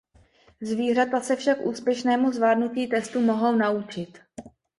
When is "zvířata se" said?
0.61-1.35